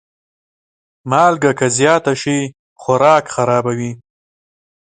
[1.09, 2.39] مالګه که زیاته شي،
[2.81, 3.91] خوراک خرابوي.